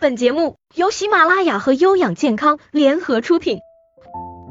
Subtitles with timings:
[0.00, 3.58] 本节目由喜马拉雅和优养健康联合出品。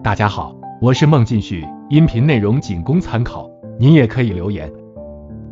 [0.03, 3.49] 大家好，我是孟进旭，音频内容仅供参考，
[3.79, 4.71] 您也可以留言。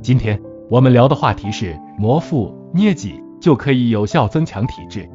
[0.04, 0.40] 今天
[0.70, 5.10] 我们聊的话题是摩腹捏脊就可以有效增强体质。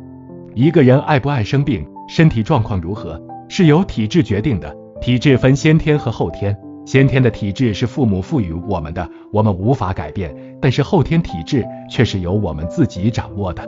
[0.53, 4.77] 一个人爱不爱生病，身体状况如何，是由体质决定的。
[5.01, 13.65] 体质分先天和后天，先天的体质是父母赋予我们的，我们无法改变；但是后天体质却是由我们自己掌握的。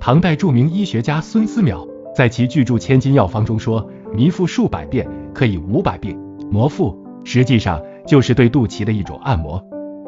[0.00, 6.18] 唐代著名医学家孙思邈在其巨著《千金药方》中说：“迷腹数百遍，可以五百病。”
[6.50, 9.62] 摩腹实际上就是对肚脐的一种按摩。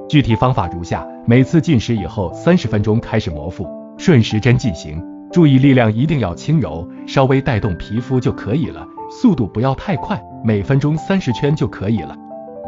[0.09, 3.66] 具体方法如下：每次进食以后三十分钟开始摩腹，
[3.98, 12.16] 顺时针进行，注意力量一定要轻柔，稍微带动皮肤就可以了，速度不要太快，每分钟三十圈就可以了。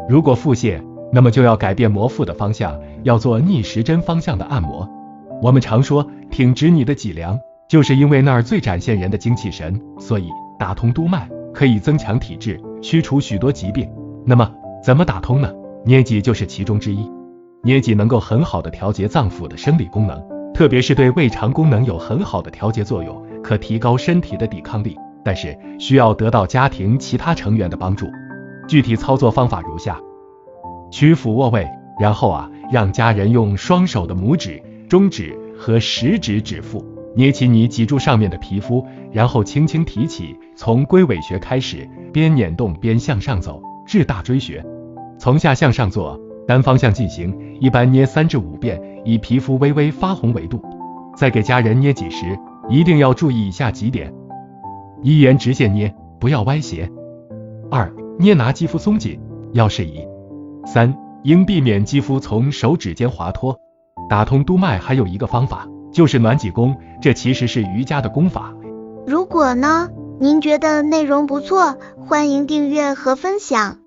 [0.07, 0.81] 如果腹泻，
[1.11, 4.87] 那么就要改变摩腹的方向，要做逆时针方向的按摩。
[5.43, 6.07] 我们常说。
[6.31, 7.39] 挺直你的脊梁，
[7.69, 13.87] 就是因为那儿最展现人的精气神，所以打通督脉可以增强体质，驱除许多疾病。
[14.25, 14.51] 那么
[14.83, 15.53] 怎么打通呢？
[15.85, 17.07] 捏脊就是其中之一。
[17.61, 20.19] 捏脊能够很好的调节脏腑的生理功能，
[20.55, 24.97] 特别是对胃肠功能有很好的调节作用，可提高身体的抵抗力。
[25.23, 28.07] 但是需要得到家庭其他成员的帮助。
[28.67, 29.99] 具体操作方法如下：
[30.89, 31.67] 取俯卧位，
[31.99, 34.63] 然后啊，让家人用双手的拇指、
[34.93, 35.35] 中指。
[35.57, 44.63] 和食指指腹捏起你脊柱上面的皮肤，然后轻轻提起，从龟尾穴开始，边捻动边向上走至大椎穴，
[45.17, 50.61] 从下向上做，单方向进行，一般捏三至五遍，以皮肤微微发红为度。
[51.15, 52.37] 在给家人捏脊时，
[52.69, 54.13] 一定要注意以下几点：
[55.01, 56.87] 一沿直线捏，不要歪斜；
[57.71, 59.17] 二捏拿肌肤松紧，
[59.53, 60.05] 要适宜；
[60.65, 63.57] 三应避免肌肤从手指间滑脱。
[64.09, 68.53] 打通督脉还有一个方法，就是暖脊功，这其实是瑜伽的功法。
[69.05, 73.82] 如果呢，您觉得内容不错，欢迎订阅和分享。